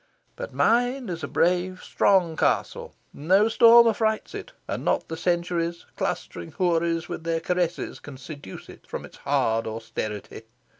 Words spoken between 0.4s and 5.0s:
mine is a brave strong castle. No storm affrights it; and